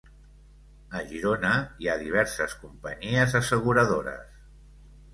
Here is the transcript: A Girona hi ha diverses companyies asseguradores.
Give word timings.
A 0.99 1.03
Girona 1.11 1.51
hi 1.85 1.91
ha 1.93 1.99
diverses 2.05 2.57
companyies 2.65 3.39
asseguradores. 3.45 4.29